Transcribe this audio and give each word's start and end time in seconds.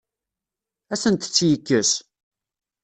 Ad 0.91 0.93
asent-tt-yekkes? 0.99 1.91